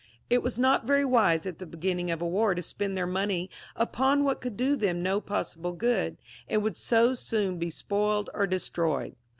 [0.31, 3.51] It was not very wise at the beginning of a war to spend their money
[3.75, 6.17] upon what could do them no possible good,
[6.49, 9.15] and would so soon be spoiled or destroyed.